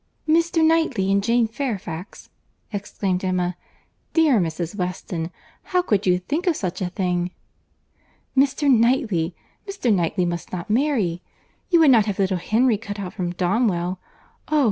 [0.27, 0.65] "Mr.
[0.65, 2.31] Knightley and Jane Fairfax!"
[2.73, 3.55] exclaimed Emma.
[4.13, 4.73] "Dear Mrs.
[4.73, 5.29] Weston,
[5.61, 8.67] how could you think of such a thing?—Mr.
[8.67, 9.93] Knightley!—Mr.
[9.93, 13.99] Knightley must not marry!—You would not have little Henry cut out from Donwell?—Oh!